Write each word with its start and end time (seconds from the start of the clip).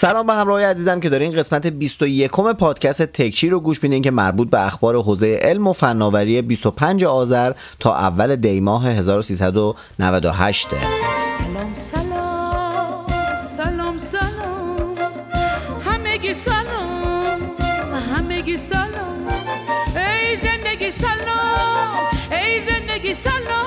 سلام 0.00 0.26
به 0.26 0.34
همراه 0.34 0.62
عزیزم 0.62 1.00
که 1.00 1.08
دارین 1.08 1.36
قسمت 1.36 1.66
21 1.66 2.30
پادکست 2.30 3.02
تکچی 3.02 3.48
رو 3.48 3.60
گوش 3.60 3.82
میدین 3.82 4.02
که 4.02 4.10
مربوط 4.10 4.50
به 4.50 4.66
اخبار 4.66 4.96
حوزه 4.96 5.38
علم 5.42 5.66
و 5.66 5.72
فناوری 5.72 6.42
25 6.42 7.04
آذر 7.04 7.52
تا 7.80 7.94
اول 7.94 8.36
دی 8.36 8.60
ماه 8.60 8.86
1398 8.88 10.68
سلام 10.68 11.74
سلام 11.74 13.06
سلام 13.56 13.98
سلام. 13.98 14.76
همگی 15.80 16.34
سلام 16.34 17.40
همگی 18.16 18.56
سلام. 18.56 19.26
ای 19.96 20.36
زندگی 20.42 20.90
سلام 20.90 22.08
ای 22.30 22.60
زندگی 22.68 23.14
سلام. 23.14 23.57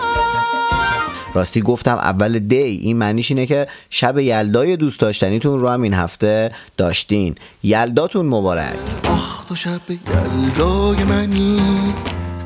راستی 1.34 1.62
گفتم 1.62 1.96
اول 1.96 2.40
دی. 2.40 2.56
این 2.56 2.98
معنیش 2.98 3.32
اینه 3.32 3.46
که 3.46 3.68
شب 3.90 4.20
یلدای 4.20 4.78
دوست 4.78 5.00
داشتنیتون 5.00 5.62
رو 5.62 5.70
هم 5.70 5.82
این 5.82 5.94
هفته 5.94 6.52
داشتین. 6.78 7.36
یلداتون 7.64 8.26
مبارک. 8.26 8.76
آخ 9.10 9.46
تو 9.46 9.56
شب 9.56 9.82
یلدای 9.90 11.04
منی 11.04 11.60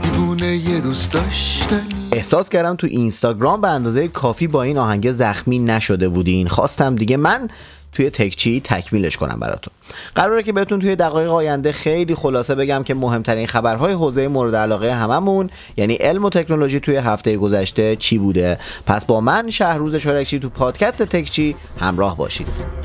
دیوونه 0.02 0.56
یه 0.56 0.82
دوست 0.82 1.14
داشتنی. 1.14 2.10
احساس 2.12 2.50
کردم 2.50 2.76
تو 2.76 2.88
اینستاگرام 2.88 3.62
به 3.62 3.68
اندازه 3.68 4.08
کافی 4.08 4.48
با 4.48 4.64
این 4.64 4.78
آهنگ 4.78 5.12
زخمی 5.12 5.60
نشده 5.60 6.10
بودین. 6.10 6.48
خواستم 6.48 6.96
دیگه 6.96 7.18
من 7.18 7.48
توی 7.96 8.10
تکچی 8.10 8.62
تکمیلش 8.64 9.18
کنم 9.18 9.40
براتون. 9.40 9.74
قراره 10.16 10.44
که 10.44 10.54
بهتون 10.54 10.80
توی 10.80 10.96
دقایق 10.96 11.32
آینده 11.32 11.72
خیلی 11.72 12.16
خلاصه 12.16 12.56
بگم 12.56 12.84
که 12.84 12.94
مهمترین 12.94 13.48
خبرهای 13.48 13.94
حوزه 13.94 14.28
مورد 14.28 14.56
علاقه 14.56 14.94
هممون 14.94 15.50
یعنی 15.78 15.94
علم 15.94 16.26
و 16.26 16.30
تکنولوژی 16.30 16.80
توی 16.80 16.96
هفته 16.96 17.38
گذشته 17.38 17.96
چی 17.96 18.18
بوده؟ 18.18 18.60
پس 18.86 19.06
با 19.06 19.22
من 19.22 19.50
شهروز 19.50 19.96
شورکچی 19.96 20.40
تو 20.40 20.50
پادکست 20.50 21.04
تکچی 21.04 21.56
همراه 21.80 22.18
باشید. 22.18 22.85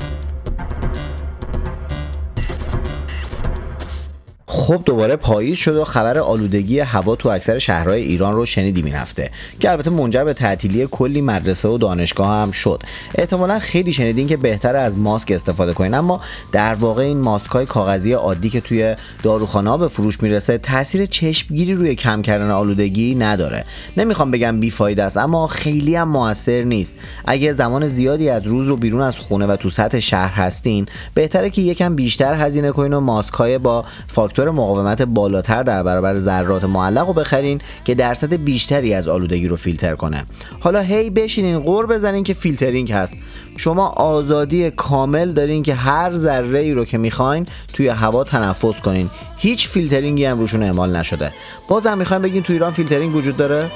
خب 4.61 4.81
دوباره 4.85 5.15
پاییز 5.15 5.57
شد 5.57 5.75
و 5.75 5.83
خبر 5.83 6.17
آلودگی 6.17 6.79
هوا 6.79 7.15
تو 7.15 7.29
اکثر 7.29 7.57
شهرهای 7.57 8.01
ایران 8.01 8.35
رو 8.35 8.45
شنیدیم 8.45 8.85
این 8.85 8.93
هفته. 8.93 9.31
که 9.59 9.71
البته 9.71 9.89
منجر 9.89 10.23
به 10.23 10.33
تعطیلی 10.33 10.87
کلی 10.91 11.21
مدرسه 11.21 11.67
و 11.67 11.77
دانشگاه 11.77 12.27
هم 12.27 12.51
شد. 12.51 12.83
احتمالا 13.15 13.59
خیلی 13.59 13.93
شنیدین 13.93 14.27
که 14.27 14.37
بهتر 14.37 14.75
از 14.75 14.97
ماسک 14.97 15.31
استفاده 15.31 15.73
کنین. 15.73 15.93
اما 15.93 16.21
در 16.51 16.75
واقع 16.75 17.03
این 17.03 17.19
ماسک 17.19 17.51
های 17.51 17.65
کاغذی 17.65 18.11
عادی 18.11 18.49
که 18.49 18.61
توی 18.61 18.95
داروخانه 19.23 19.77
به 19.77 19.87
فروش 19.87 20.23
می‌رسه 20.23 20.57
تاثیر 20.57 21.05
چشمگیری 21.05 21.73
روی 21.73 21.95
کم 21.95 22.21
کردن 22.21 22.51
آلودگی 22.51 23.15
نداره. 23.15 23.65
نمی‌خوام 23.97 24.31
بگم 24.31 24.59
بیفایده 24.59 25.03
است 25.03 25.17
اما 25.17 25.47
خیلی 25.47 25.95
هم 25.95 26.09
موثر 26.09 26.61
نیست. 26.61 26.97
اگه 27.25 27.53
زمان 27.53 27.87
زیادی 27.87 28.29
از 28.29 28.47
روز 28.47 28.67
رو 28.67 28.77
بیرون 28.77 29.01
از 29.01 29.19
خونه 29.19 29.45
و 29.45 29.55
تو 29.55 29.69
سطح 29.69 29.99
شهر 29.99 30.33
هستین 30.33 30.85
بهتره 31.13 31.49
که 31.49 31.61
یکم 31.61 31.95
بیشتر 31.95 32.33
هزینه 32.33 32.71
کنین 32.71 32.93
و 32.93 32.99
ماسک 32.99 33.33
های 33.33 33.57
با 33.57 33.85
فاکتور 34.07 34.50
مقاومت 34.51 35.01
بالاتر 35.01 35.63
در 35.63 35.83
برابر 35.83 36.17
ذرات 36.17 36.63
معلق 36.63 37.07
رو 37.07 37.13
بخرین 37.13 37.61
که 37.85 37.95
درصد 37.95 38.33
بیشتری 38.33 38.93
از 38.93 39.07
آلودگی 39.07 39.47
رو 39.47 39.55
فیلتر 39.55 39.95
کنه. 39.95 40.25
حالا 40.59 40.79
هی 40.79 41.09
بشینین 41.09 41.59
غر 41.59 41.85
بزنین 41.85 42.23
که 42.23 42.33
فیلترینگ 42.33 42.91
هست. 42.91 43.15
شما 43.57 43.87
آزادی 43.87 44.71
کامل 44.71 45.31
دارین 45.31 45.63
که 45.63 45.73
هر 45.73 46.13
ذره 46.13 46.59
ای 46.59 46.73
رو 46.73 46.85
که 46.85 46.97
می‌خواین 46.97 47.45
توی 47.73 47.87
هوا 47.87 48.23
تنفس 48.23 48.81
کنین. 48.81 49.09
هیچ 49.37 49.67
فیلترینگی 49.67 50.25
هم 50.25 50.39
روشون 50.39 50.63
اعمال 50.63 50.95
نشده. 50.95 51.33
بازم 51.69 51.97
می‌خوایم 51.97 52.21
بگین 52.21 52.43
تو 52.43 52.53
ایران 52.53 52.71
فیلترینگ 52.71 53.15
وجود 53.15 53.37
داره؟ 53.37 53.69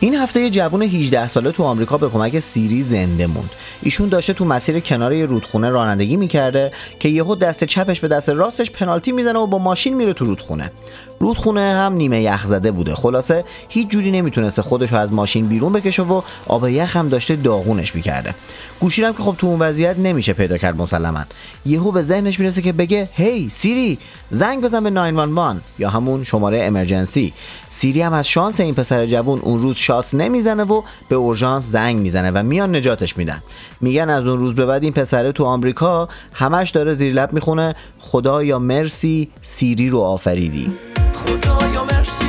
این 0.00 0.14
هفته 0.14 0.40
یه 0.40 0.50
جوون 0.50 0.82
18 0.82 1.28
ساله 1.28 1.52
تو 1.52 1.62
آمریکا 1.62 1.98
به 1.98 2.08
کمک 2.08 2.38
سیری 2.38 2.82
زنده 2.82 3.26
موند. 3.26 3.50
ایشون 3.82 4.08
داشته 4.08 4.32
تو 4.32 4.44
مسیر 4.44 4.80
کنار 4.80 5.12
یه 5.12 5.26
رودخونه 5.26 5.68
رانندگی 5.68 6.16
می‌کرده 6.16 6.72
که 6.98 7.08
یهو 7.08 7.34
دست 7.34 7.64
چپش 7.64 8.00
به 8.00 8.08
دست 8.08 8.28
راستش 8.28 8.70
پنالتی 8.70 9.12
می‌زنه 9.12 9.38
و 9.38 9.46
با 9.46 9.58
ماشین 9.58 9.96
میره 9.96 10.12
تو 10.12 10.24
رودخونه. 10.24 10.72
رودخونه 11.20 11.60
هم 11.60 11.92
نیمه 11.92 12.22
یخ 12.22 12.46
زده 12.46 12.70
بوده. 12.70 12.94
خلاصه 12.94 13.44
هیچ 13.68 13.88
جوری 13.88 14.10
نمی‌تونسته 14.10 14.62
خودش 14.62 14.92
رو 14.92 14.98
از 14.98 15.12
ماشین 15.12 15.46
بیرون 15.46 15.72
بکشه 15.72 16.02
و 16.02 16.22
آب 16.46 16.68
یخ 16.68 16.96
هم 16.96 17.08
داشته 17.08 17.36
داغونش 17.36 17.94
می‌کرده. 17.94 18.34
گوشی 18.80 19.04
هم 19.04 19.12
که 19.12 19.22
خب 19.22 19.34
تو 19.38 19.46
اون 19.46 19.58
وضعیت 19.58 19.98
نمیشه 19.98 20.32
پیدا 20.32 20.58
کرد 20.58 20.76
مسلما. 20.80 21.24
یهو 21.66 21.92
به 21.92 22.02
ذهنش 22.02 22.40
می‌رسه 22.40 22.62
که 22.62 22.72
بگه 22.72 23.08
هی 23.14 23.48
سیری 23.48 23.98
زنگ 24.30 24.62
بزن 24.62 24.84
به 24.84 24.90
911 24.90 25.60
یا 25.78 25.90
همون 25.90 26.24
شماره 26.24 26.62
امرجنسی. 26.62 27.32
سیری 27.68 28.02
هم 28.02 28.12
از 28.12 28.28
شانس 28.28 28.60
این 28.60 28.74
پسر 28.74 29.06
جوون 29.06 29.38
اون 29.38 29.62
روز 29.62 29.76
شاس 29.76 30.14
نمی‌زنه 30.14 30.62
و 30.64 30.82
به 31.08 31.16
اورژانس 31.16 31.64
زنگ 31.64 31.96
می‌زنه 31.96 32.30
و 32.30 32.42
میان 32.42 32.76
نجاتش 32.76 33.16
میدن 33.16 33.42
میگن 33.80 34.10
از 34.10 34.26
اون 34.26 34.38
روز 34.38 34.54
به 34.54 34.66
بعد 34.66 34.82
این 34.82 34.92
پسره 34.92 35.32
تو 35.32 35.44
آمریکا 35.44 36.08
همش 36.32 36.70
داره 36.70 36.94
زیر 36.94 37.14
لب 37.14 37.32
می‌خونه. 37.32 37.74
خدایا 37.98 38.58
مرسی 38.58 39.30
سیری 39.42 39.88
رو 39.88 39.98
آفریدی. 40.00 40.72
خدایا 41.14 41.84
مرسی 41.84 42.26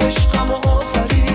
عشقمو 0.00 0.68
آفریدی. 0.68 1.32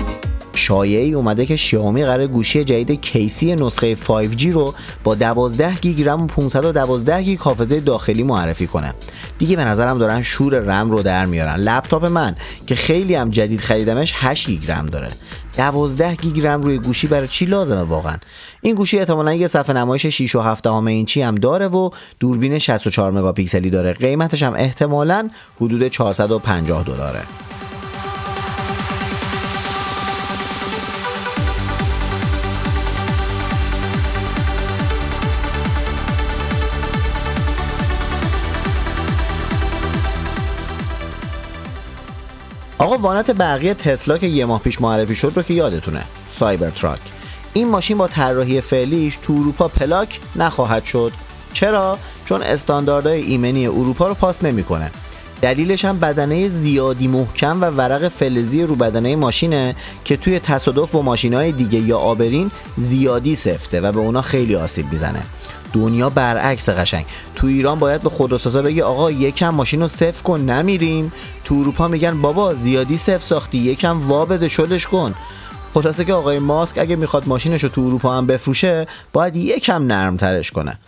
شایعه 0.54 1.14
اومده 1.14 1.46
که 1.46 1.56
شیائومی 1.56 2.04
قراره 2.04 2.26
گوشی 2.26 2.64
جدید 2.64 3.00
K30 3.00 3.54
نسخه 3.54 3.94
5G 3.94 4.44
رو 4.44 4.74
با 5.04 5.14
12 5.14 5.74
گیگ 5.74 6.08
رم 6.08 6.22
و 6.22 6.26
512 6.26 7.22
گیگ 7.22 7.38
حافظه 7.38 7.80
داخلی 7.80 8.22
معرفی 8.22 8.66
کنه. 8.66 8.94
دیگه 9.42 9.56
به 9.56 9.64
نظرم 9.64 9.98
دارن 9.98 10.22
شور 10.22 10.58
رم 10.58 10.90
رو 10.90 11.02
در 11.02 11.26
میارن. 11.26 11.54
لپتاپ 11.54 12.04
من 12.04 12.36
که 12.66 12.74
خیلی 12.74 13.14
هم 13.14 13.30
جدید 13.30 13.60
خریدمش 13.60 14.12
8 14.16 14.46
گیگ 14.46 14.70
رم 14.70 14.86
داره. 14.86 15.08
12 15.56 16.14
گیگ 16.14 16.46
رم 16.46 16.62
روی 16.62 16.78
گوشی 16.78 17.06
برای 17.06 17.28
چی 17.28 17.46
لازمه 17.46 17.80
واقعا؟ 17.80 18.16
این 18.60 18.74
گوشی 18.74 18.98
احتمالا 18.98 19.34
یه 19.34 19.46
صفحه 19.46 19.76
نمایش 19.76 20.06
6 20.06 20.34
و 20.34 20.40
7 20.40 20.66
اینچی 20.66 21.22
هم 21.22 21.34
داره 21.34 21.68
و 21.68 21.90
دوربین 22.20 22.58
64 22.58 23.12
مگاپیکسلی 23.12 23.70
داره. 23.70 23.92
قیمتش 23.92 24.42
هم 24.42 24.54
احتمالا 24.54 25.30
حدود 25.60 25.88
450 25.88 26.82
دلاره. 26.82 27.20
آقا 42.82 42.98
وانت 42.98 43.30
برقی 43.30 43.74
تسلا 43.74 44.18
که 44.18 44.26
یه 44.26 44.44
ماه 44.44 44.62
پیش 44.62 44.80
معرفی 44.80 45.16
شد 45.16 45.32
رو 45.36 45.42
که 45.42 45.54
یادتونه. 45.54 46.02
سایبرتراک 46.30 47.00
این 47.52 47.68
ماشین 47.68 47.98
با 47.98 48.08
طراحی 48.08 48.60
فعلیش 48.60 49.16
تو 49.16 49.32
اروپا 49.32 49.68
پلاک 49.68 50.20
نخواهد 50.36 50.84
شد. 50.84 51.12
چرا؟ 51.52 51.98
چون 52.24 52.42
استانداردهای 52.42 53.20
ایمنی 53.20 53.66
اروپا 53.66 54.06
رو 54.06 54.14
پاس 54.14 54.44
نمی‌کنه. 54.44 54.90
دلیلش 55.42 55.84
هم 55.84 55.98
بدنه 55.98 56.48
زیادی 56.48 57.08
محکم 57.08 57.62
و 57.62 57.64
ورق 57.64 58.08
فلزی 58.08 58.62
رو 58.62 58.74
بدنه 58.74 59.16
ماشینه 59.16 59.76
که 60.04 60.16
توی 60.16 60.38
تصادف 60.38 60.90
با 60.90 61.02
ماشینهای 61.02 61.52
دیگه 61.52 61.78
یا 61.78 61.98
عابرین 61.98 62.50
زیادی 62.76 63.36
سفته 63.36 63.80
و 63.80 63.92
به 63.92 63.98
اونا 63.98 64.22
خیلی 64.22 64.56
آسیب 64.56 64.92
می‌زنه. 64.92 65.22
دنیا 65.72 66.10
برعکس 66.10 66.68
قشنگ. 66.68 67.04
تو 67.34 67.46
ایران 67.46 67.78
باید 67.78 68.02
به 68.02 68.10
خودروسازا 68.10 68.62
بگی 68.62 68.82
آقا 68.82 69.10
یکم 69.10 69.48
ماشین 69.48 69.82
رو 69.82 69.88
سفت‌تر 69.88 70.22
کن 70.22 70.40
نمیریم. 70.40 71.12
تو 71.44 71.54
اروپا 71.54 71.88
میگن 71.88 72.20
بابا 72.20 72.54
زیادی 72.54 72.96
صفر 72.96 73.26
ساختی 73.26 73.58
یکم 73.58 74.08
وا 74.08 74.24
بده 74.24 74.48
شلش 74.48 74.86
کن. 74.86 75.14
خلاصه 75.74 76.04
که 76.04 76.12
آقای 76.12 76.38
ماسک 76.38 76.78
اگه 76.78 76.96
می‌خواد 76.96 77.28
ماشینش 77.28 77.62
رو 77.62 77.68
تو 77.68 77.80
اروپا 77.80 78.14
هم 78.14 78.26
بفروشه 78.26 78.86
باید 79.12 79.36
یکم 79.36 79.82
نرم 79.82 80.16
ترش 80.16 80.50
کنه. 80.50 80.78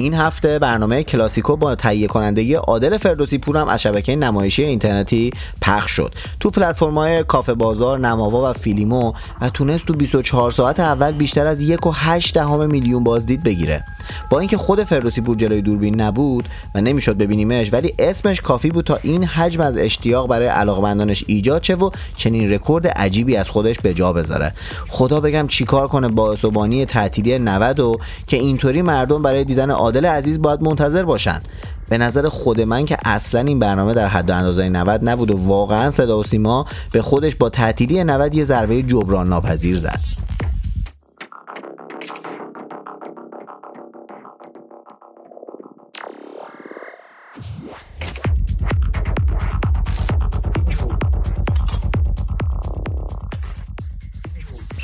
این 0.00 0.14
هفته 0.14 0.58
برنامه 0.58 1.02
کلاسیکو 1.02 1.56
با 1.56 1.74
تهیه 1.74 2.06
کنندگی 2.06 2.54
عادل 2.54 2.96
فردوسی 2.96 3.38
پور 3.38 3.56
هم 3.56 3.68
از 3.68 3.82
شبکه 3.82 4.16
نمایشی 4.16 4.64
اینترنتی 4.64 5.30
پخش 5.62 5.90
شد. 5.90 6.14
تو 6.40 6.50
پلتفرم‌های 6.50 7.24
کافه 7.24 7.54
بازار، 7.54 7.98
نماوا 7.98 8.50
و 8.50 8.52
فیلیمو 8.52 9.12
و 9.40 9.48
تونست 9.48 9.86
تو 9.86 9.94
24 9.94 10.50
ساعت 10.50 10.80
اول 10.80 11.12
بیشتر 11.12 11.46
از 11.46 11.70
1.8 11.70 12.32
دهم 12.32 12.70
میلیون 12.70 13.04
بازدید 13.04 13.42
بگیره. 13.42 13.84
با 14.30 14.38
اینکه 14.38 14.56
خود 14.56 14.84
فردوسی 14.84 15.20
پور 15.20 15.36
جلوی 15.36 15.62
دوربین 15.62 16.00
نبود 16.00 16.48
و 16.74 16.80
نمی‌شد 16.80 17.16
ببینیمش 17.16 17.72
ولی 17.72 17.94
اسمش 17.98 18.40
کافی 18.40 18.70
بود 18.70 18.84
تا 18.84 18.98
این 19.02 19.24
حجم 19.24 19.60
از 19.60 19.76
اشتیاق 19.76 20.28
برای 20.28 20.46
علاقمندانش 20.46 21.24
ایجاد 21.26 21.62
شه 21.62 21.74
و 21.74 21.90
چنین 22.16 22.50
رکورد 22.50 22.86
عجیبی 22.86 23.36
از 23.36 23.48
خودش 23.48 23.78
به 23.78 23.94
جا 23.94 24.12
بذاره. 24.12 24.52
خدا 24.88 25.20
بگم 25.20 25.46
چیکار 25.46 25.88
کنه 25.88 26.08
باعث 26.08 26.44
و 26.44 26.50
بانی 26.50 26.84
تعطیلی 26.84 27.38
90 27.38 27.80
و 27.80 27.96
که 28.26 28.36
اینطوری 28.36 28.82
مردم 28.82 29.22
برای 29.22 29.44
دیدن 29.44 29.70
عادل 29.70 30.06
عزیز 30.06 30.42
باید 30.42 30.62
منتظر 30.62 31.02
باشن. 31.02 31.40
به 31.90 31.98
نظر 31.98 32.28
خود 32.28 32.60
من 32.60 32.86
که 32.86 32.96
اصلا 33.04 33.40
این 33.40 33.58
برنامه 33.58 33.94
در 33.94 34.06
حد 34.06 34.30
و 34.30 34.34
اندازه 34.34 34.68
90 34.68 35.08
نبود 35.08 35.30
و 35.30 35.36
واقعا 35.36 35.90
صدا 35.90 36.18
و 36.18 36.24
سیما 36.24 36.66
به 36.92 37.02
خودش 37.02 37.36
با 37.36 37.48
تعطیلی 37.48 38.04
90 38.04 38.34
یه 38.34 38.44
ضربه 38.44 38.82
جبران 38.82 39.28
ناپذیر 39.28 39.78
زد. 39.78 40.29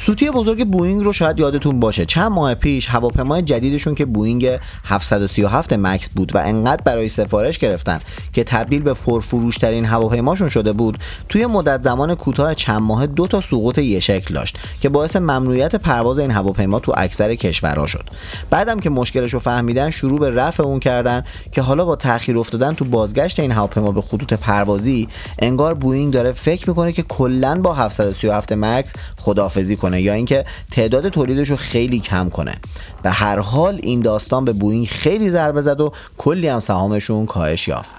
سوتی 0.06 0.30
بزرگ 0.30 0.66
بوینگ 0.66 1.04
رو 1.04 1.12
شاید 1.12 1.38
یادتون 1.38 1.80
باشه. 1.80 2.06
چند 2.06 2.32
ماه 2.32 2.54
پیش 2.54 2.86
هواپیمای 2.86 3.42
جدیدشون 3.42 3.94
که 3.94 4.04
بوینگ 4.04 4.48
737 4.84 5.72
مکس 5.72 6.08
بود 6.08 6.34
و 6.34 6.38
انقدر 6.38 6.82
برای 6.82 7.08
سفارش 7.08 7.58
گرفتن 7.58 8.00
که 8.32 8.44
تبدیل 8.44 8.82
به 8.82 8.94
پرفروشترین 8.94 9.84
هواپیماشون 9.84 10.48
شده 10.48 10.72
بود 10.72 10.98
توی 11.28 11.46
مدت 11.46 11.82
زمان 11.82 12.14
کوتاه 12.14 12.54
چند 12.54 12.82
ماه 12.82 13.06
دو 13.06 13.26
تا 13.26 13.40
سقوط 13.40 13.78
یه 13.78 14.00
شکل 14.00 14.34
داشت 14.34 14.58
که 14.80 14.88
باعث 14.88 15.16
ممنوعیت 15.16 15.76
پرواز 15.76 16.18
این 16.18 16.30
هواپیما 16.30 16.78
تو 16.78 16.92
اکثر 16.96 17.34
کشورها 17.34 17.86
شد. 17.86 18.04
بعدم 18.50 18.80
که 18.80 18.90
مشکلش 18.90 19.34
رو 19.34 19.38
فهمیدن 19.38 19.90
شروع 19.90 20.18
به 20.18 20.30
رفع 20.30 20.62
اون 20.62 20.80
کردن 20.80 21.24
که 21.52 21.62
حالا 21.62 21.84
با 21.84 21.96
تاخیر 21.96 22.38
افتادن 22.38 22.74
تو 22.74 22.84
بازگشت 22.84 23.40
این 23.40 23.52
هواپیما 23.52 23.92
به 23.92 24.02
خطوط 24.02 24.32
پروازی 24.32 25.08
انگار 25.38 25.74
بوینگ 25.74 26.12
داره 26.12 26.32
فکر 26.32 26.68
می‌کنه 26.68 26.92
که 26.92 27.02
کلا 27.02 27.60
با 27.60 27.74
737 27.74 28.52
مکس 28.52 28.92
خدافزی 29.16 29.76
کنه. 29.76 29.95
یا 30.00 30.12
اینکه 30.12 30.44
تعداد 30.70 31.08
تولیدش 31.08 31.50
رو 31.50 31.56
خیلی 31.56 32.00
کم 32.00 32.28
کنه. 32.28 32.54
به 33.02 33.10
هر 33.10 33.38
حال 33.38 33.78
این 33.82 34.00
داستان 34.00 34.44
به 34.44 34.52
بوینگ 34.52 34.86
خیلی 34.86 35.30
ضربه 35.30 35.60
زد 35.60 35.80
و 35.80 35.92
کلی 36.18 36.48
هم 36.48 36.60
سهامشون 36.60 37.26
کاهش 37.26 37.68
یافت. 37.68 37.90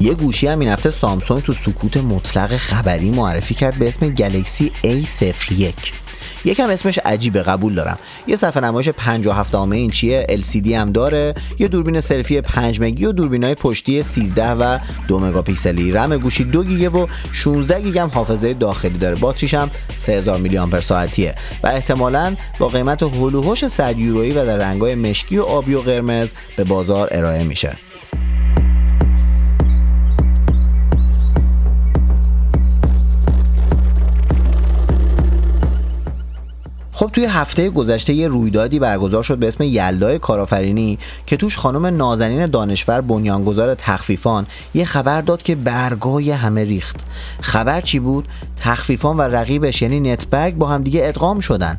یه 0.00 0.14
گوشی 0.14 0.46
هم 0.46 0.58
این 0.58 0.68
هفته 0.68 0.90
سامسونگ 0.90 1.42
تو 1.42 1.52
سکوت 1.52 1.96
مطلق 1.96 2.56
خبری 2.56 3.10
معرفی 3.10 3.54
کرد 3.54 3.78
به 3.78 3.88
اسم 3.88 4.08
گلکسی 4.08 4.72
A01 4.84 6.05
یکم 6.46 6.70
اسمش 6.70 6.98
عجیبه 6.98 7.42
قبول 7.42 7.74
دارم. 7.74 7.98
یه 8.26 8.36
صفحه 8.36 8.64
نمایش 8.64 8.88
57 8.88 9.54
اینچیه 9.54 10.26
LCD 10.28 10.68
هم 10.68 10.92
داره. 10.92 11.34
یه 11.58 11.68
دوربین 11.68 12.00
سلفی 12.00 12.40
5 12.40 12.80
مگی 12.80 13.04
و 13.04 13.12
دوربینای 13.12 13.54
پشتی 13.54 14.02
13 14.02 14.50
و 14.50 14.78
2 15.08 15.18
مگاپیکسلی. 15.18 15.92
رم 15.92 16.16
گوشی 16.16 16.44
2 16.44 16.64
گیگه 16.64 16.88
و 16.88 17.06
16 17.32 17.80
گیگ 17.80 17.98
هم 17.98 18.10
حافظه 18.14 18.54
داخلی 18.54 18.98
داره. 18.98 19.16
باتریش 19.16 19.54
هم 19.54 19.70
3000 19.96 20.38
میلی 20.38 20.58
آمپر 20.58 20.80
ساعتیه. 20.80 21.34
و 21.62 21.66
احتمالاً 21.66 22.36
با 22.58 22.68
قیمت 22.68 23.02
هلوهوش 23.02 23.66
100 23.66 23.98
یورویی 23.98 24.32
و 24.32 24.46
در 24.46 24.56
رنگای 24.56 24.94
مشکی 24.94 25.38
و 25.38 25.42
آبی 25.42 25.74
و 25.74 25.80
قرمز 25.80 26.32
به 26.56 26.64
بازار 26.64 27.08
ارائه 27.10 27.44
میشه. 27.44 27.76
خب 36.96 37.10
توی 37.12 37.24
هفته 37.24 37.70
گذشته 37.70 38.12
یه 38.12 38.28
رویدادی 38.28 38.78
برگزار 38.78 39.22
شد 39.22 39.38
به 39.38 39.48
اسم 39.48 39.62
یلدای 39.62 40.18
کارآفرینی 40.18 40.98
که 41.26 41.36
توش 41.36 41.56
خانم 41.56 41.86
نازنین 41.86 42.46
دانشور 42.46 43.00
بنیانگذار 43.00 43.74
تخفیفان 43.74 44.46
یه 44.74 44.84
خبر 44.84 45.20
داد 45.20 45.42
که 45.42 45.54
برگای 45.54 46.30
همه 46.30 46.64
ریخت. 46.64 46.96
خبر 47.40 47.80
چی 47.80 47.98
بود؟ 47.98 48.28
تخفیفان 48.56 49.16
و 49.16 49.22
رقیبش 49.22 49.82
یعنی 49.82 50.00
نتبرگ 50.00 50.54
با 50.54 50.66
هم 50.66 50.82
دیگه 50.82 51.00
ادغام 51.04 51.40
شدن. 51.40 51.78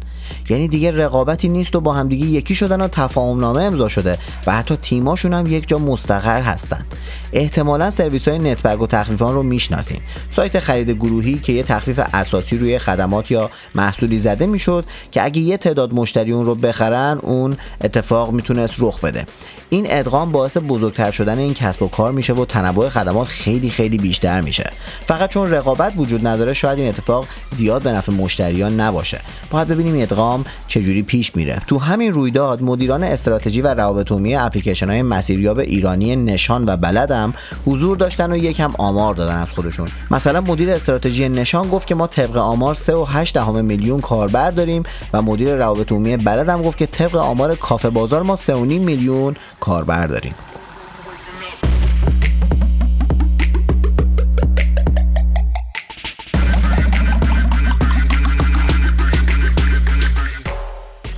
یعنی 0.49 0.67
دیگه 0.67 0.91
رقابتی 0.91 1.49
نیست 1.49 1.75
و 1.75 1.81
با 1.81 1.93
هم 1.93 2.09
دیگه 2.09 2.25
یکی 2.25 2.55
شدن 2.55 2.81
و 2.81 2.87
تفاهم 2.87 3.39
نامه 3.39 3.63
امضا 3.63 3.87
شده 3.87 4.17
و 4.47 4.51
حتی 4.51 4.75
تیماشون 4.75 5.33
هم 5.33 5.47
یک 5.47 5.67
جا 5.67 5.77
مستقر 5.77 6.41
هستن. 6.41 6.85
احتمالا 7.33 7.91
سرویس 7.91 8.27
های 8.27 8.39
نتبرگ 8.39 8.81
و 8.81 8.87
تخفیفان 8.87 9.33
رو 9.33 9.43
می‌شناسین. 9.43 9.99
سایت 10.29 10.59
خرید 10.59 10.89
گروهی 10.89 11.39
که 11.39 11.53
یه 11.53 11.63
تخفیف 11.63 11.99
اساسی 12.13 12.57
روی 12.57 12.79
خدمات 12.79 13.31
یا 13.31 13.49
محصولی 13.75 14.19
زده 14.19 14.45
می‌شد 14.45 14.85
که 15.11 15.23
اگه 15.23 15.41
یه 15.41 15.57
تعداد 15.57 15.93
مشتری 15.93 16.31
اون 16.31 16.45
رو 16.45 16.55
بخرن 16.55 17.19
اون 17.23 17.57
اتفاق 17.81 18.31
می‌تونست 18.31 18.75
رخ 18.79 18.99
بده. 18.99 19.25
این 19.69 19.85
ادغام 19.89 20.31
باعث 20.31 20.57
بزرگتر 20.57 21.11
شدن 21.11 21.37
این 21.37 21.53
کسب 21.53 21.81
و 21.81 21.87
کار 21.87 22.11
میشه 22.11 22.33
و 22.33 22.45
تنوع 22.45 22.89
خدمات 22.89 23.27
خیلی 23.27 23.69
خیلی 23.69 23.97
بیشتر 23.97 24.41
میشه. 24.41 24.69
فقط 25.05 25.29
چون 25.29 25.51
رقابت 25.51 25.93
وجود 25.97 26.27
نداره 26.27 26.53
شاید 26.53 26.79
این 26.79 26.89
اتفاق 26.89 27.25
زیاد 27.51 27.83
به 27.83 27.91
نفع 27.91 28.11
مشتریان 28.11 28.79
نباشه. 28.79 29.19
باید 29.51 29.67
ببینیم 29.67 30.01
ادغام 30.01 30.45
چجوری 30.67 31.01
پیش 31.01 31.35
میره. 31.35 31.61
تو 31.67 31.79
همین 31.79 32.13
رویداد 32.13 32.63
مدیران 32.63 33.03
استراتژی 33.03 33.61
و 33.61 33.67
روابط 33.67 34.11
عمومی 34.11 34.35
اپلیکیشن 34.35 34.89
های 34.89 35.01
مسیریاب 35.01 35.59
ایرانی 35.59 36.15
نشان 36.15 36.65
و 36.69 36.77
بلدم 36.77 37.33
حضور 37.65 37.97
داشتن 37.97 38.31
و 38.31 38.37
یکم 38.37 38.71
آمار 38.77 39.13
دادن 39.13 39.35
از 39.35 39.51
خودشون. 39.51 39.87
مثلا 40.11 40.41
مدیر 40.41 40.71
استراتژی 40.71 41.29
نشان 41.29 41.69
گفت 41.69 41.87
که 41.87 41.95
ما 41.95 42.07
طبق 42.07 42.37
آمار 42.37 42.75
3.8 42.75 43.37
میلیون 43.37 44.01
کاربر 44.01 44.51
داریم 44.51 44.83
و 45.13 45.21
مدیر 45.21 45.55
روابط 45.55 45.91
عمومی 45.91 46.17
بلدم 46.17 46.61
گفت 46.61 46.77
که 46.77 46.85
طبق 46.85 47.15
آمار 47.15 47.55
کافه 47.55 47.89
بازار 47.89 48.23
ما 48.23 48.35
3.5 48.35 48.47
میلیون 48.53 49.35
کاربر 49.59 50.07
داریم. 50.07 50.35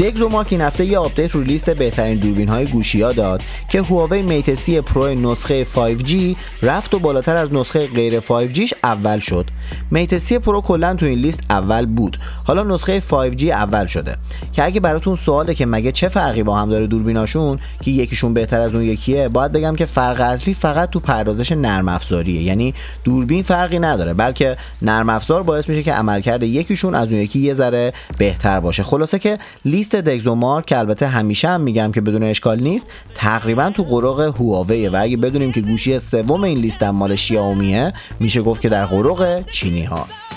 مارک 0.01 0.47
این 0.49 0.61
هفته 0.61 0.85
یه 0.85 0.97
آپدیت 0.97 1.31
رو 1.31 1.41
لیست 1.41 1.69
بهترین 1.69 2.17
دوربین 2.17 2.47
های 2.47 2.65
گوشی 2.65 3.01
ها 3.01 3.11
داد 3.11 3.41
که 3.69 3.81
هواوی 3.81 4.21
Mate 4.21 4.53
سی 4.53 4.81
Pro 4.81 5.31
نسخه 5.31 5.65
5G 5.65 6.13
رفت 6.61 6.93
و 6.93 6.99
بالاتر 6.99 7.35
از 7.35 7.53
نسخه 7.53 7.87
غیر 7.87 8.19
5Gش 8.19 8.73
اول 8.83 9.19
شد. 9.19 9.45
Mate 9.91 10.17
سی 10.17 10.39
Pro 10.39 10.61
کلا 10.61 10.93
تو 10.93 11.05
این 11.05 11.19
لیست 11.19 11.43
اول 11.49 11.85
بود. 11.85 12.19
حالا 12.43 12.63
نسخه 12.63 12.99
5G 12.99 13.43
اول 13.43 13.85
شده. 13.85 14.15
که 14.53 14.63
اگه 14.63 14.79
براتون 14.79 15.15
سواله 15.15 15.53
که 15.53 15.65
مگه 15.65 15.91
چه 15.91 16.07
فرقی 16.07 16.43
با 16.43 16.57
هم 16.57 16.69
داره 16.69 16.87
دوربیناشون 16.87 17.59
که 17.81 17.91
یکیشون 17.91 18.33
بهتر 18.33 18.61
از 18.61 18.75
اون 18.75 18.83
یکیه 18.83 19.29
باید 19.29 19.51
بگم 19.51 19.75
که 19.75 19.85
فرق 19.85 20.21
اصلی 20.21 20.53
فقط 20.53 20.89
تو 20.89 20.99
پردازش 20.99 21.51
نرم 21.51 21.87
افزاریه. 21.87 22.41
یعنی 22.41 22.73
دوربین 23.03 23.43
فرقی 23.43 23.79
نداره 23.79 24.13
بلکه 24.13 24.57
نرم 24.81 25.09
افزار 25.09 25.43
باعث 25.43 25.69
میشه 25.69 25.83
که 25.83 25.93
عملکرد 25.93 26.43
یکیشون 26.43 26.95
از 26.95 27.11
اون 27.11 27.21
یکی 27.21 27.39
یه 27.39 27.53
ذره 27.53 27.93
بهتر 28.17 28.59
باشه. 28.59 28.83
خلاصه 28.83 29.19
که 29.19 29.37
لیست 29.65 29.88
دگزومارک 29.95 30.65
که 30.65 30.77
البته 30.77 31.07
همیشه 31.07 31.47
هم 31.47 31.61
میگم 31.61 31.91
که 31.91 32.01
بدون 32.01 32.23
اشکال 32.23 32.59
نیست 32.59 32.87
تقریبا 33.15 33.69
تو 33.69 33.83
قرق 33.83 34.19
هواوی 34.19 34.87
و 34.87 34.95
اگه 35.01 35.17
بدونیم 35.17 35.51
که 35.51 35.61
گوشی 35.61 35.99
سوم 35.99 36.43
این 36.43 36.57
لیست 36.59 36.83
مال 36.83 37.15
شیائومیه 37.15 37.93
میشه 38.19 38.41
گفت 38.41 38.61
که 38.61 38.69
در 38.69 38.85
قرق 38.85 39.49
چینی 39.51 39.83
هاست. 39.83 40.29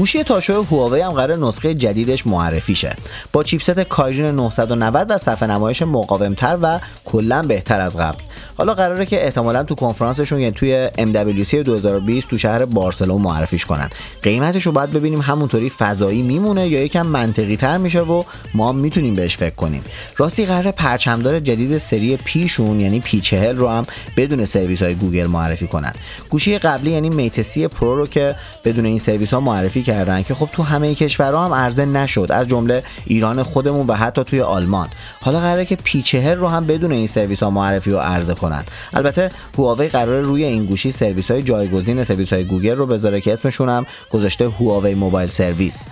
گوشی 0.00 0.24
تاشو 0.24 0.62
هواوی 0.62 1.00
هم 1.00 1.12
قرار 1.12 1.36
نسخه 1.36 1.74
جدیدش 1.74 2.26
معرفی 2.26 2.74
شه 2.74 2.96
با 3.32 3.42
چیپست 3.42 3.80
Kirin 3.80 4.34
990 4.34 5.10
و 5.10 5.18
صفحه 5.18 5.48
نمایش 5.48 5.82
مقاومتر 5.82 6.58
و 6.62 6.80
کلا 7.04 7.42
بهتر 7.42 7.80
از 7.80 7.96
قبل. 7.96 8.18
حالا 8.60 8.74
قراره 8.74 9.06
که 9.06 9.24
احتمالا 9.24 9.62
تو 9.62 9.74
کنفرانسشون 9.74 10.40
یعنی 10.40 10.52
توی 10.52 10.88
MWC 10.88 11.54
2020 11.54 12.28
تو 12.28 12.38
شهر 12.38 12.64
بارسلون 12.64 13.22
معرفیش 13.22 13.66
کنن. 13.66 13.90
قیمتش 14.22 14.66
رو 14.66 14.72
باید 14.72 14.92
ببینیم 14.92 15.20
همونطوری 15.20 15.70
فضایی 15.70 16.22
میمونه 16.22 16.68
یا 16.68 16.84
یکم 16.84 17.06
منطقی 17.06 17.56
تر 17.56 17.78
میشه 17.78 18.00
و 18.00 18.22
ما 18.54 18.72
می‌تونیم 18.72 19.14
بهش 19.14 19.36
فکر 19.36 19.54
کنیم. 19.54 19.84
راستی 20.16 20.46
قرار 20.46 20.70
پرچمدار 20.70 21.40
جدید 21.40 21.78
سری 21.78 22.16
پیشون 22.16 22.80
یعنی 22.80 23.00
P 23.00 23.20
40 23.20 23.56
رو 23.56 23.68
هم 23.68 23.84
بدون 24.16 24.44
سرویس 24.44 24.82
های 24.82 24.94
گوگل 24.94 25.26
معرفی 25.26 25.66
کنن. 25.66 25.92
گوشی 26.30 26.58
قبلی 26.58 26.90
یعنی 26.90 27.10
Mate 27.10 27.42
سی 27.42 27.68
Pro 27.68 27.96
رو 27.96 28.06
که 28.06 28.34
بدون 28.64 28.86
این 28.86 28.98
سرویس 28.98 29.34
ها 29.34 29.40
معرفی 29.40 29.82
کردن 29.82 30.22
که 30.22 30.34
خب 30.34 30.48
تو 30.52 30.62
همه 30.62 30.94
کشورها 30.94 31.44
هم 31.44 31.54
عرضه 31.54 31.84
نشد 31.84 32.26
از 32.30 32.48
جمله 32.48 32.82
ایران 33.06 33.42
خودمون 33.42 33.86
و 33.86 33.94
حتی 33.94 34.24
توی 34.24 34.40
آلمان. 34.40 34.88
حالا 35.20 35.40
قراره 35.40 35.64
که 35.64 35.76
P 35.76 36.02
40 36.02 36.38
رو 36.38 36.48
هم 36.48 36.66
بدون 36.66 36.92
این 36.92 37.06
سرویس 37.06 37.42
ها 37.42 37.50
معرفی 37.50 37.90
و 37.90 37.98
عرضه 37.98 38.34
کنن. 38.34 38.49
کنن 38.50 38.64
البته 38.94 39.28
هواوی 39.58 39.88
قرار 39.88 40.20
روی 40.20 40.44
این 40.44 40.64
گوشی 40.64 40.92
سرویس 40.92 41.30
های 41.30 41.42
جایگزین 41.42 42.04
سرویس 42.04 42.32
های 42.32 42.44
گوگل 42.44 42.76
رو 42.76 42.86
بذاره 42.86 43.20
که 43.20 43.32
اسمشون 43.32 43.68
هم 43.68 43.86
گذاشته 44.10 44.48
هواوی 44.48 44.94
Mobile 44.94 45.28
Service. 45.28 45.84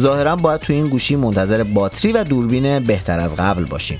ظاهرا 0.00 0.36
باید 0.36 0.60
تو 0.60 0.72
این 0.72 0.88
گوشی 0.88 1.16
منتظر 1.16 1.62
باتری 1.62 2.12
و 2.12 2.24
دوربین 2.24 2.78
بهتر 2.78 3.20
از 3.20 3.36
قبل 3.36 3.64
باشیم. 3.64 3.98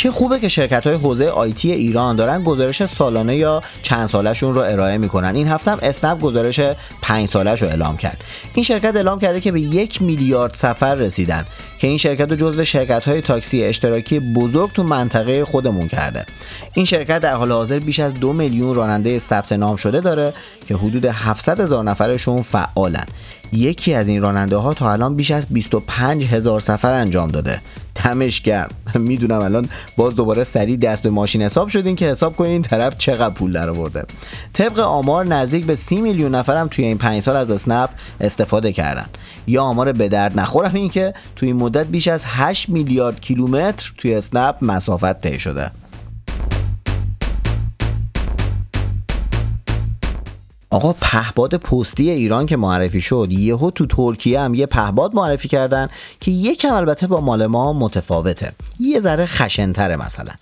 چه 0.00 0.10
خوبه 0.10 0.38
که 0.38 0.48
شرکت 0.48 0.86
های 0.86 0.96
حوزه 0.96 1.26
آیتی 1.26 1.72
ایران 1.72 2.16
دارن 2.16 2.42
گزارش 2.42 2.86
سالانه 2.86 3.36
یا 3.36 3.60
چند 3.82 4.08
سالشون 4.08 4.54
رو 4.54 4.60
ارائه 4.60 4.98
می‌کنن. 4.98 5.34
این 5.34 5.48
هفته 5.48 5.70
هم 5.70 5.78
اسنپ 5.82 6.20
گزارش 6.20 6.60
پنج 7.02 7.28
سالش 7.28 7.62
رو 7.62 7.68
اعلام 7.68 7.96
کرد. 7.96 8.24
این 8.54 8.64
شرکت 8.64 8.96
اعلام 8.96 9.18
کرده 9.18 9.40
که 9.40 9.52
به 9.52 9.60
یک 9.60 10.02
میلیارد 10.02 10.54
سفر 10.54 10.94
رسیدن 10.94 11.46
که 11.78 11.86
این 11.86 11.96
شرکت 11.96 12.30
رو 12.30 12.36
جزو 12.36 12.64
شرکت 12.64 13.04
های 13.04 13.20
تاکسی 13.20 13.64
اشتراکی 13.64 14.20
بزرگ 14.36 14.72
تو 14.72 14.82
منطقه 14.82 15.44
خودمون 15.44 15.88
کرده. 15.88 16.26
این 16.74 16.84
شرکت 16.84 17.18
در 17.18 17.34
حال 17.34 17.52
حاضر 17.52 17.78
بیش 17.78 18.00
از 18.00 18.14
دو 18.14 18.32
میلیون 18.32 18.74
راننده 18.74 19.18
ثبت 19.18 19.52
نام 19.52 19.76
شده 19.76 20.00
داره 20.00 20.32
که 20.68 20.74
حدود 20.74 21.04
700 21.04 21.60
هزار 21.60 21.84
نفرشون 21.84 22.42
فعالن. 22.42 23.06
یکی 23.52 23.94
از 23.94 24.08
این 24.08 24.22
راننده 24.22 24.56
ها 24.56 24.74
تا 24.74 24.92
الان 24.92 25.16
بیش 25.16 25.30
از 25.30 25.46
25 25.50 26.24
هزار 26.24 26.60
سفر 26.60 26.92
انجام 26.92 27.30
داده. 27.30 27.60
دمش 27.94 28.40
گرم. 28.40 28.70
می‌دونم 28.94 29.40
الان 29.40 29.68
باز 29.96 30.16
دوباره 30.16 30.44
سریع 30.44 30.76
دست 30.76 31.02
به 31.02 31.10
ماشین 31.10 31.42
حساب 31.42 31.68
شدین 31.68 31.96
که 31.96 32.08
حساب 32.08 32.36
کنین 32.36 32.52
این 32.52 32.62
طرف 32.62 32.98
چقدر 32.98 33.34
پول 33.34 33.52
در 33.52 33.70
آورده. 33.70 34.04
طبق 34.52 34.78
آمار 34.78 35.26
نزدیک 35.26 35.64
به 35.64 35.74
30 35.74 36.00
میلیون 36.00 36.34
نفرم 36.34 36.68
توی 36.68 36.84
این 36.84 36.98
5 36.98 37.22
سال 37.22 37.36
از 37.36 37.50
اسنپ 37.50 37.90
استفاده 38.20 38.72
کردن. 38.72 39.06
یا 39.46 39.62
آمار 39.62 39.92
به 39.92 40.08
درد 40.08 40.40
نخورم 40.40 40.74
این 40.74 40.90
که 40.90 41.14
توی 41.36 41.48
این 41.48 41.56
مدت 41.56 41.86
بیش 41.86 42.08
از 42.08 42.24
8 42.26 42.68
میلیارد 42.68 43.20
کیلومتر 43.20 43.92
توی 43.98 44.14
اسنپ 44.14 44.54
مسافت 44.62 45.20
طی 45.20 45.38
شده. 45.38 45.70
آقا 50.72 50.92
پهباد 50.92 51.54
پستی 51.54 52.10
ایران 52.10 52.46
که 52.46 52.56
معرفی 52.56 53.00
شد 53.00 53.28
یهو 53.30 53.70
تو 53.70 53.86
ترکیه 53.86 54.40
هم 54.40 54.54
یه 54.54 54.66
پهباد 54.66 55.14
معرفی 55.14 55.48
کردن 55.48 55.88
که 56.20 56.30
یکم 56.30 56.74
البته 56.74 57.06
با 57.06 57.20
مال 57.20 57.46
ما 57.46 57.72
متفاوته. 57.72 58.52
یه 58.80 59.00
ذره 59.00 59.26
خشنتره 59.26 59.96
مثلا. 59.96 60.32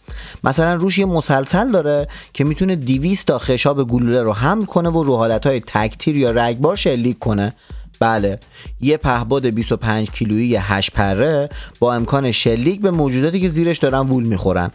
مثلا 0.45 0.75
روش 0.75 0.99
یه 0.99 1.05
مسلسل 1.05 1.73
داره 1.73 2.09
که 2.33 2.45
می‌تونه 2.45 2.77
200 2.77 3.27
تا 3.27 3.39
خشاب 3.39 3.89
گلوله 3.89 4.23
رو 4.23 4.33
حمل 4.33 4.65
کنه 4.65 4.89
و 4.89 5.03
رو 5.03 5.17
حالتهای 5.17 5.61
تکتیر 5.61 6.17
یا 6.17 6.31
رگبار 6.31 6.77
شلیک 6.77 7.19
کنه. 7.19 7.55
بله 8.01 8.39
یه 8.81 8.97
پهباد 8.97 9.47
25 9.47 10.11
کیلویی 10.11 10.57
8 10.57 10.93
پره 10.93 11.49
با 11.79 11.95
امکان 11.95 12.33
شلیک 12.33 12.81
به 12.81 12.91
موجوداتی 12.91 13.41
که 13.41 13.49
زیرش 13.49 13.79
دارن 13.79 14.01
وول 14.01 14.25
می‌خورن. 14.25 14.71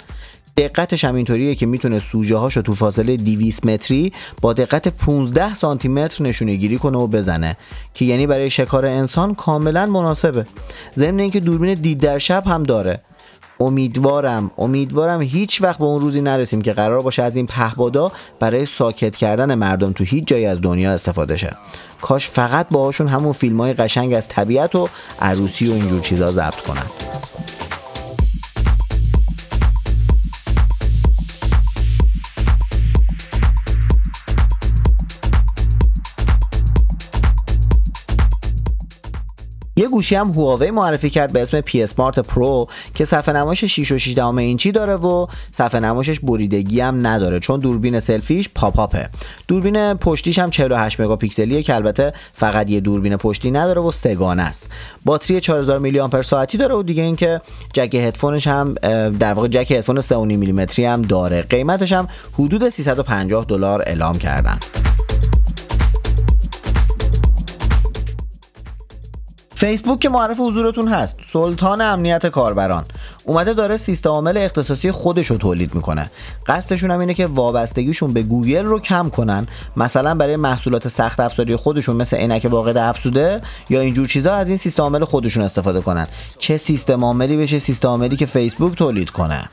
دقتش 0.57 1.05
هم 1.05 1.15
اینطوریه 1.15 1.55
که 1.55 1.65
می‌تونه 1.65 2.00
سوژه 2.00 2.38
هاشو 2.38 2.62
تو 2.62 2.74
فاصله 2.74 3.17
200 3.17 3.65
متری 3.65 4.12
با 4.41 4.53
دقت 4.53 4.88
15 4.88 5.53
سانتی 5.53 5.88
متر 5.88 6.24
نشونه 6.24 6.55
گیری 6.55 6.77
کنه 6.77 6.98
و 6.98 7.07
بزنه 7.07 7.57
که 7.93 8.05
یعنی 8.05 8.27
برای 8.27 8.50
شکار 8.50 8.86
انسان 8.86 9.36
کاملا 9.36 9.86
مناسبه. 9.86 10.45
ضمن 10.98 11.19
اینکه 11.19 11.39
دوربین 11.39 11.74
دید 11.74 12.00
در 12.00 12.19
شب 12.19 12.48
هم 12.48 12.63
داره. 12.63 13.01
امیدوارم 13.60 14.51
امیدوارم 14.57 15.22
هیچ 15.22 15.62
وقت 15.62 15.79
به 15.79 15.86
اون 15.86 16.01
روزی 16.01 16.22
نرسیم 16.22 16.62
که 16.62 16.74
قرار 16.74 17.01
باشه 17.01 17.24
از 17.24 17.36
این 17.36 17.45
پهبادا 17.45 18.12
برای 18.39 18.65
ساکت 18.65 19.15
کردن 19.15 19.55
مردم 19.55 19.91
تو 19.91 20.03
هیچ 20.03 20.27
جایی 20.27 20.45
از 20.45 20.62
دنیا 20.62 20.93
استفاده 20.93 21.38
شه. 21.38 21.57
کاش 22.01 22.27
فقط 22.27 22.67
باهاشون 22.72 23.07
همون 23.07 23.33
فیلم 23.33 23.62
های 23.62 23.74
قشنگ 23.74 24.13
از 24.13 24.27
طبیعت 24.27 24.75
و 24.75 24.89
عروسی 25.22 25.69
و 25.69 25.74
اینجور 25.74 26.01
چیزا 26.01 26.31
ضبط 26.31 26.60
کنن. 26.60 26.86
یه 39.75 39.87
گوشی 39.87 40.15
هم 40.15 40.31
هواوی 40.31 40.71
معرفی 40.71 41.09
کرد 41.09 41.33
به 41.33 41.41
اسم 41.41 41.61
P 41.62 41.83
Smart 41.83 42.19
Pro 42.19 42.67
که 42.95 43.05
صفحه 43.05 43.35
نمایش 43.35 43.65
6 43.65 43.91
و 43.91 43.97
6 43.97 44.17
اینچی 44.17 44.71
داره 44.71 44.95
و 44.95 45.27
صفحه 45.51 45.79
نمایشش 45.79 46.19
بریدگی 46.19 46.81
هم 46.81 47.07
نداره 47.07 47.39
چون 47.39 47.59
دوربین 47.59 47.99
سلفیش 47.99 48.49
pop-up 48.55 48.79
ه. 48.79 49.09
دوربین 49.47 49.93
پشتیش 49.93 50.39
هم 50.39 50.49
48 50.49 50.99
مگاپیکسلیه 50.99 51.63
که 51.63 51.75
البته 51.75 52.13
فقط 52.33 52.69
یه 52.69 52.79
دوربین 52.79 53.17
پشتی 53.17 53.51
نداره 53.51 53.81
و 53.81 53.91
سه‌گانه 53.91 54.43
است. 54.43 54.71
باتری 55.05 55.39
4000 55.39 55.79
میلی 55.79 55.99
آمپر 55.99 56.21
ساعتی 56.21 56.57
داره 56.57 56.75
و 56.75 56.83
دیگه 56.83 57.03
اینکه 57.03 57.41
جک 57.73 57.95
هدفونش 57.95 58.47
هم 58.47 58.73
در 59.19 59.33
واقع 59.33 59.47
جک 59.47 59.71
هدفون 59.71 60.01
3.5 60.01 60.11
میلیمتری 60.13 60.85
هم 60.85 61.01
داره. 61.01 61.41
قیمتش 61.41 61.93
هم 61.93 62.07
حدود 62.33 62.69
350 62.69 63.45
دلار 63.45 63.81
اعلام 63.81 64.17
کردن. 64.17 64.57
فیسبوک 69.55 70.00
که 70.00 70.10
معرف 70.10 70.39
حضورتون 70.39 70.88
هست. 70.88 71.19
سلطان 71.31 71.81
امنیت 71.81 72.27
کاربران. 72.27 72.86
اومده 73.25 73.53
داره 73.53 73.77
سیستم 73.77 74.10
عامل 74.10 74.38
اختصاصی 74.38 74.91
خودش 74.91 75.27
رو 75.27 75.38
تولید 75.38 75.75
می‌کنه. 75.75 76.12
قصدشون 76.48 76.91
هم 76.91 77.00
اینه 77.00 77.13
که 77.13 77.27
وابستگیشون 77.27 78.13
به 78.13 78.24
گوگل 78.24 78.65
رو 78.65 78.79
کم 78.79 79.10
کنن. 79.10 79.48
مثلا 79.77 80.15
برای 80.15 80.36
محصولات 80.36 80.88
سخت 80.88 81.19
افزاری 81.19 81.55
خودشون 81.55 81.95
مثل 81.95 82.17
عینک 82.17 82.48
واقع 82.50 82.89
افزوده 82.89 83.41
یا 83.69 83.81
اینجور 83.81 84.07
چیزا 84.07 84.33
از 84.33 84.48
این 84.48 84.57
سیستم 84.57 84.83
عامل 84.83 85.03
خودشون 85.05 85.43
استفاده 85.43 85.81
کنن. 85.81 86.07
چه 86.39 86.57
سیستم 86.57 87.03
عاملی 87.03 87.38
بشه 87.38 87.60
سیستم 87.60 87.88
عاملی 87.88 88.15
که 88.15 88.25
فیسبوک 88.25 88.75
تولید 88.75 89.10
کنه. 89.10 89.50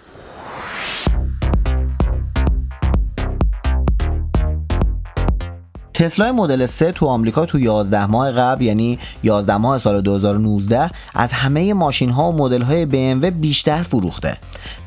تسلا 6.00 6.32
مدل 6.32 6.66
3 6.66 6.92
تو 6.92 7.06
آمریکا 7.06 7.46
تو 7.46 7.58
11 7.58 8.06
ماه 8.06 8.32
قبل 8.32 8.62
یعنی 8.62 8.98
11 9.22 9.56
ماه 9.56 9.78
سال 9.78 10.00
2019 10.00 10.90
از 11.14 11.32
همه 11.32 11.74
ماشین 11.74 12.10
ها 12.10 12.32
و 12.32 12.36
مدل 12.36 12.62
های 12.62 12.84
BMW 12.84 13.24
بیشتر 13.24 13.82
فروخته. 13.82 14.36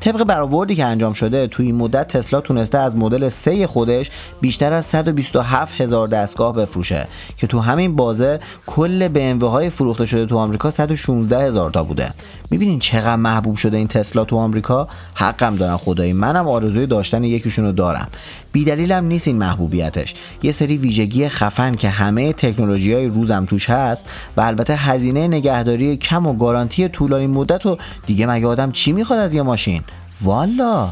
طبق 0.00 0.24
برآوردی 0.24 0.74
که 0.74 0.84
انجام 0.84 1.12
شده 1.12 1.46
تو 1.46 1.62
این 1.62 1.74
مدت 1.74 2.08
تسلا 2.08 2.40
تونسته 2.40 2.78
از 2.78 2.96
مدل 2.96 3.28
3 3.28 3.66
خودش 3.66 4.10
بیشتر 4.40 4.72
از 4.72 4.86
127 4.86 5.80
هزار 5.80 6.08
دستگاه 6.08 6.54
بفروشه 6.54 7.06
که 7.36 7.46
تو 7.46 7.60
همین 7.60 7.96
بازه 7.96 8.40
کل 8.66 9.08
BMW 9.08 9.42
های 9.42 9.70
فروخته 9.70 10.06
شده 10.06 10.26
تو 10.26 10.38
آمریکا 10.38 10.70
116 10.70 11.46
هزار 11.46 11.70
تا 11.70 11.82
بوده. 11.82 12.10
می‌بینین 12.50 12.78
چقدر 12.78 13.16
محبوب 13.16 13.56
شده 13.56 13.76
این 13.76 13.88
تسلا 13.88 14.24
تو 14.24 14.36
آمریکا؟ 14.36 14.88
حقم 15.14 15.56
دارن 15.56 15.76
خدایی. 15.76 16.12
منم 16.12 16.48
آرزوی 16.48 16.86
داشتن 16.86 17.24
یکیشونو 17.24 17.72
دارم. 17.72 18.08
بیدلیلم 18.52 19.04
نیست 19.04 19.28
این 19.28 19.36
محبوبیتش. 19.36 20.14
یه 20.42 20.52
سری 20.52 20.78
ویژگی 21.04 21.28
خفن 21.28 21.74
که 21.74 21.88
همه 21.88 22.32
تکنولوژی 22.32 22.92
های 22.92 23.08
روزم 23.08 23.44
توش 23.44 23.70
هست 23.70 24.06
و 24.36 24.40
البته 24.40 24.74
هزینه 24.74 25.28
نگهداری 25.28 25.96
کم 25.96 26.26
و 26.26 26.32
گارانتی 26.32 26.88
طولانی 26.88 27.26
مدت 27.26 27.66
و 27.66 27.78
دیگه 28.06 28.26
مگه 28.26 28.46
آدم 28.46 28.70
چی 28.72 28.92
می‌خواد 28.92 29.18
از 29.18 29.34
یه 29.34 29.42
ماشین؟ 29.42 29.82
والا! 30.22 30.90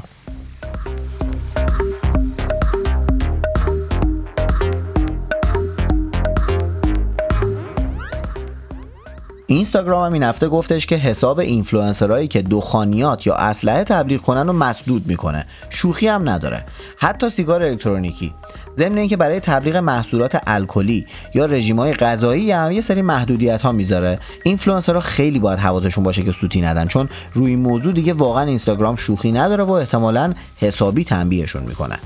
اینستاگرام 9.52 10.06
هم 10.06 10.12
این 10.12 10.22
هفته 10.22 10.48
گفتش 10.48 10.86
که 10.86 10.96
حساب 10.96 11.38
اینفلوئنسرایی 11.38 12.28
که 12.28 12.42
دخانیات 12.42 13.26
یا 13.26 13.34
اسلحه 13.34 13.84
تبلیغ 13.84 14.20
کنن 14.20 14.46
رو 14.46 14.52
مسدود 14.52 15.06
می‌کنه. 15.06 15.46
شوخی 15.70 16.08
هم 16.08 16.28
نداره. 16.28 16.64
حتی 16.96 17.30
سیگار 17.30 17.62
الکترونیکی. 17.62 18.32
ضمن 18.76 18.98
اینکه 18.98 19.16
برای 19.16 19.40
تبلیغ 19.40 19.76
محصولات 19.76 20.42
الکلی 20.46 21.06
یا 21.34 21.46
رژیمای 21.46 21.92
غذایی 21.92 22.52
هم 22.52 22.72
یه 22.72 22.80
سری 22.80 23.02
محدودیت 23.02 23.62
ها 23.62 23.72
می‌ذاره. 23.72 24.18
اینفلوئنسرها 24.44 25.00
خیلی 25.00 25.38
باید 25.38 25.58
حواسشون 25.58 26.04
باشه 26.04 26.22
که 26.22 26.32
سوتی 26.32 26.60
ندن 26.60 26.86
چون 26.86 27.08
روی 27.32 27.56
موضوع 27.56 27.92
دیگه 27.92 28.12
واقعا 28.12 28.44
اینستاگرام 28.44 28.96
شوخی 28.96 29.32
نداره 29.32 29.64
و 29.64 29.70
احتمالا 29.70 30.34
حسابی 30.56 31.04
تنبیهشون 31.04 31.62
می‌کنه. 31.62 31.98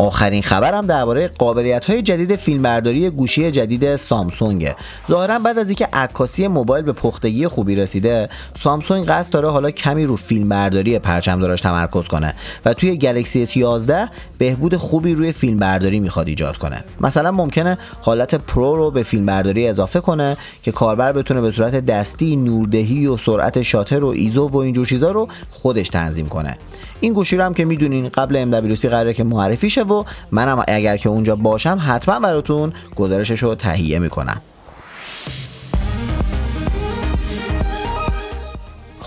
آخرین 0.00 0.42
خبرم 0.42 0.86
درباره 0.86 1.28
قابلیت 1.28 1.84
های 1.84 2.02
جدید 2.02 2.36
فیلمبرداری 2.36 3.10
گوشی 3.10 3.50
جدید 3.50 3.96
سامسونگ 3.96 4.74
ظاهرا 5.10 5.38
بعد 5.38 5.58
از 5.58 5.68
اینکه 5.68 5.88
عکاسی 5.92 6.48
موبایل 6.48 6.84
به 6.84 6.92
پختگی 6.92 7.48
خوبی 7.48 7.76
رسیده 7.76 8.28
سامسونگ 8.54 9.06
قصد 9.06 9.32
داره 9.32 9.50
حالا 9.50 9.70
کمی 9.70 10.06
رو 10.06 10.16
فیلمبرداری 10.16 10.98
پرچمدارش 10.98 11.60
تمرکز 11.60 12.08
کنه. 12.08 12.34
و 12.64 12.74
توی 12.74 12.96
گلکسی 12.96 13.46
S11 13.46 13.92
بهبود 14.40 14.76
خوبی 14.76 15.14
روی 15.14 15.32
فیلمبرداری 15.32 16.00
می‌خواد 16.00 16.28
ایجاد 16.28 16.56
کنه. 16.56 16.84
مثلا 17.00 17.30
ممکنه 17.30 17.78
حالت 18.00 18.34
Pro 18.34 18.76
رو 18.76 18.90
به 18.90 19.02
فیلمبرداری 19.02 19.68
اضافه 19.68 20.00
کنه 20.00 20.36
که 20.62 20.72
کاربر 20.72 21.12
بتونه 21.12 21.40
به 21.40 21.50
صورت 21.50 21.86
دستی 21.86 22.36
نوردهی 22.36 23.06
و 23.06 23.16
سرعت 23.16 23.62
شاتر 23.62 24.04
و 24.04 24.08
ایزو 24.08 24.48
و 24.48 24.56
اینجور 24.56 24.86
چیزا 24.86 25.12
رو 25.12 25.28
خودش 25.48 25.88
تنظیم 25.88 26.28
کنه. 26.28 26.58
این 27.00 27.12
گوشی 27.12 27.36
رو 27.36 27.44
هم 27.44 27.54
که 27.54 27.64
می‌دونین 27.64 28.08
قبل 28.08 28.50
MWC 28.50 28.86
قراره 28.86 29.14
که 29.14 29.24
معرفی 29.24 29.70
شه 29.70 29.82
و 29.82 30.04
منم 30.30 30.64
اگر 30.68 30.96
که 30.96 31.08
اونجا 31.08 31.36
باشم 31.36 31.78
حتما 31.86 32.20
براتون 32.20 32.72
گزارشش 32.96 33.42
رو 33.42 33.54
تهیه 33.54 33.98
می‌کنم. 33.98 34.40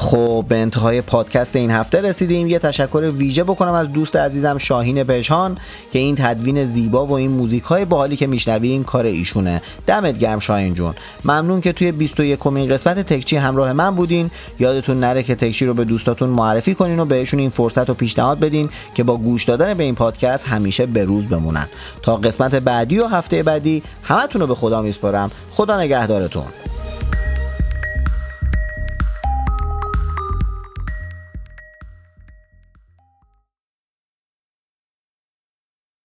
خب 0.04 0.46
به 0.50 0.58
انتهای 0.58 1.02
پادکست 1.02 1.56
این 1.56 1.72
هفته 1.72 2.02
رسیدیم. 2.02 2.48
یه 2.48 2.60
تشکر 2.60 3.12
ویژه 3.18 3.44
بکنم 3.44 3.74
از 3.74 3.92
دوست 3.92 4.16
عزیزم 4.16 4.58
شاهین 4.58 5.04
پژهان 5.04 5.58
که 5.92 6.00
این 6.00 6.16
تدوین 6.16 6.66
زیبا 6.66 7.06
و 7.06 7.12
این 7.12 7.32
موزیک 7.32 7.64
های 7.64 7.86
باحالی 7.86 8.16
که 8.16 8.28
میشنوین 8.28 8.84
کار 8.84 9.06
ایشونه. 9.06 9.62
دمت 9.88 10.18
گرم 10.18 10.40
شاهین 10.40 10.74
جون. 10.74 10.94
ممنون 11.26 11.62
که 11.62 11.74
توی 11.74 11.92
21 11.92 12.40
کمین 12.40 12.70
قسمت 12.70 13.00
تکچی 13.00 13.36
همراه 13.36 13.74
من 13.74 13.96
بودین. 13.96 14.32
یادتون 14.60 15.00
نره 15.00 15.24
که 15.24 15.36
تکچی 15.36 15.66
رو 15.66 15.74
به 15.74 15.86
دوستاتون 15.86 16.30
معرفی 16.30 16.76
کنین 16.76 17.00
و 17.00 17.06
بهشون 17.06 17.40
این 17.40 17.50
فرصت 17.50 17.90
و 17.90 17.94
پیشنهاد 17.94 18.40
بدین 18.40 18.70
که 18.96 19.04
با 19.04 19.18
گوش 19.18 19.44
دادن 19.44 19.74
به 19.74 19.84
این 19.84 19.96
پادکست 19.96 20.48
همیشه 20.48 20.86
به 20.86 21.04
روز 21.04 21.26
بمونن. 21.26 21.68
تا 22.02 22.16
قسمت 22.16 22.56
بعدی 22.56 23.00
و 23.00 23.08
هفته 23.08 23.44
بعدی 23.44 23.84
همتون 24.04 24.42
رو 24.42 24.48
به 24.48 24.56
خدا 24.56 24.82
میسپارم. 24.82 25.32
خدا 25.52 25.82
نگهدارتون. 25.82 26.46